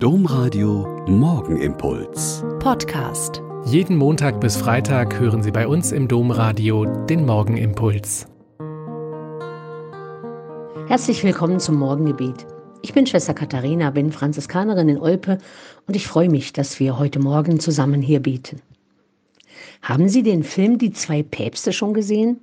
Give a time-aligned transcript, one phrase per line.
[0.00, 2.44] Domradio Morgenimpuls.
[2.60, 3.42] Podcast.
[3.64, 8.28] Jeden Montag bis Freitag hören Sie bei uns im Domradio den Morgenimpuls.
[10.86, 12.46] Herzlich willkommen zum Morgengebet.
[12.82, 15.38] Ich bin Schwester Katharina, bin Franziskanerin in Olpe
[15.88, 18.62] und ich freue mich, dass wir heute Morgen zusammen hier beten.
[19.82, 22.38] Haben Sie den Film Die zwei Päpste schon gesehen?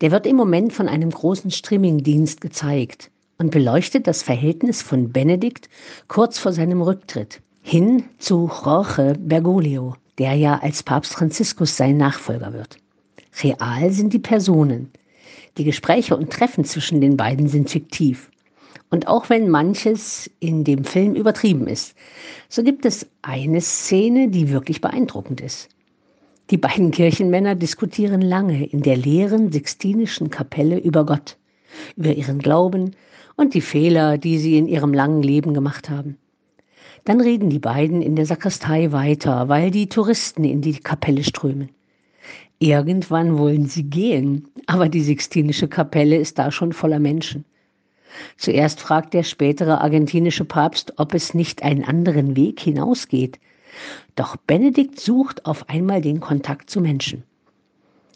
[0.00, 5.70] Der wird im Moment von einem großen Streamingdienst gezeigt und beleuchtet das Verhältnis von Benedikt
[6.08, 12.52] kurz vor seinem Rücktritt hin zu Jorge Bergoglio, der ja als Papst Franziskus sein Nachfolger
[12.52, 12.76] wird.
[13.42, 14.90] Real sind die Personen.
[15.56, 18.30] Die Gespräche und Treffen zwischen den beiden sind fiktiv.
[18.90, 21.94] Und auch wenn manches in dem Film übertrieben ist,
[22.50, 25.70] so gibt es eine Szene, die wirklich beeindruckend ist.
[26.50, 31.38] Die beiden Kirchenmänner diskutieren lange in der leeren Sixtinischen Kapelle über Gott,
[31.96, 32.96] über ihren Glauben
[33.36, 36.16] und die Fehler, die sie in ihrem langen Leben gemacht haben.
[37.04, 41.70] Dann reden die beiden in der Sakristei weiter, weil die Touristen in die Kapelle strömen.
[42.58, 47.46] Irgendwann wollen sie gehen, aber die Sixtinische Kapelle ist da schon voller Menschen.
[48.36, 53.38] Zuerst fragt der spätere argentinische Papst, ob es nicht einen anderen Weg hinausgeht,
[54.16, 57.22] doch Benedikt sucht auf einmal den Kontakt zu Menschen.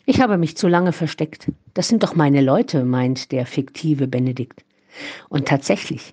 [0.06, 1.50] Ich habe mich zu lange versteckt.
[1.72, 4.62] Das sind doch meine Leute, meint der fiktive Benedikt.
[5.30, 6.12] Und tatsächlich,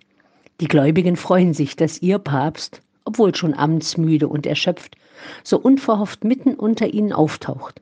[0.61, 4.95] die Gläubigen freuen sich, dass ihr Papst, obwohl schon amtsmüde und erschöpft,
[5.43, 7.81] so unverhofft mitten unter ihnen auftaucht.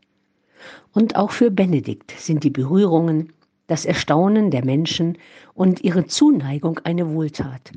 [0.94, 3.32] Und auch für Benedikt sind die Berührungen,
[3.68, 5.16] das Erstaunen der Menschen
[5.54, 7.72] und ihre Zuneigung eine Wohltat.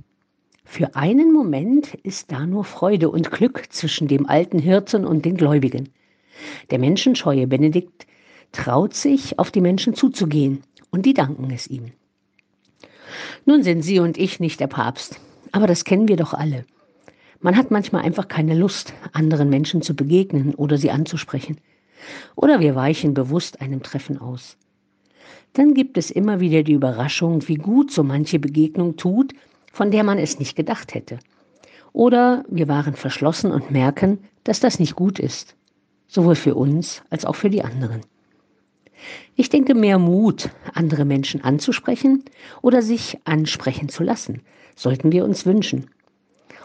[0.64, 5.36] Für einen Moment ist da nur Freude und Glück zwischen dem alten Hirten und den
[5.36, 5.90] Gläubigen.
[6.70, 8.06] Der menschenscheue Benedikt
[8.52, 11.92] traut sich, auf die Menschen zuzugehen, und die danken es ihm.
[13.44, 15.18] Nun sind Sie und ich nicht der Papst,
[15.50, 16.64] aber das kennen wir doch alle.
[17.40, 21.56] Man hat manchmal einfach keine Lust, anderen Menschen zu begegnen oder sie anzusprechen.
[22.36, 24.56] Oder wir weichen bewusst einem Treffen aus.
[25.52, 29.34] Dann gibt es immer wieder die Überraschung, wie gut so manche Begegnung tut,
[29.72, 31.18] von der man es nicht gedacht hätte.
[31.92, 35.56] Oder wir waren verschlossen und merken, dass das nicht gut ist,
[36.06, 38.02] sowohl für uns als auch für die anderen.
[39.36, 42.24] Ich denke, mehr Mut, andere Menschen anzusprechen
[42.60, 44.42] oder sich ansprechen zu lassen,
[44.76, 45.90] sollten wir uns wünschen.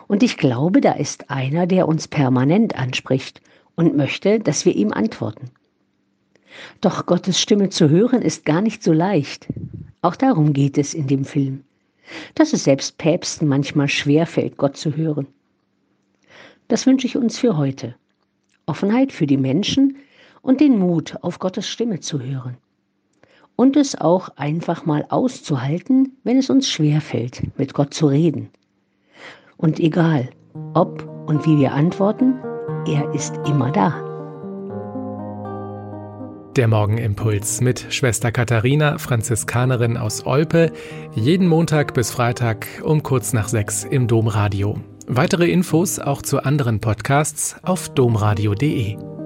[0.07, 3.41] Und ich glaube, da ist einer, der uns permanent anspricht
[3.75, 5.51] und möchte, dass wir ihm antworten.
[6.81, 9.47] Doch Gottes Stimme zu hören ist gar nicht so leicht.
[10.01, 11.63] Auch darum geht es in dem Film
[12.35, 15.27] dass es selbst Päpsten manchmal schwerfällt, Gott zu hören.
[16.67, 17.95] Das wünsche ich uns für heute.
[18.65, 19.97] Offenheit für die Menschen
[20.47, 22.55] und den Mut, auf Gottes Stimme zu hören.
[23.57, 28.49] Und es auch einfach mal auszuhalten, wenn es uns schwerfällt, mit Gott zu reden.
[29.57, 30.29] Und egal,
[30.73, 32.35] ob und wie wir antworten,
[32.87, 34.01] er ist immer da.
[36.55, 40.71] Der Morgenimpuls mit Schwester Katharina, Franziskanerin aus Olpe,
[41.13, 44.79] jeden Montag bis Freitag um kurz nach sechs im Domradio.
[45.07, 49.16] Weitere Infos auch zu anderen Podcasts auf domradio.de.